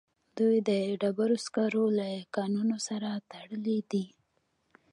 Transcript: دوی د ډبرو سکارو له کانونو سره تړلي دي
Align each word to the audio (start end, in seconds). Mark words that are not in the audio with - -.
دوی 0.37 0.55
د 0.67 0.69
ډبرو 1.01 1.37
سکارو 1.45 1.83
له 1.99 2.07
کانونو 2.35 2.77
سره 2.87 3.09
تړلي 3.31 3.79
دي 3.91 4.05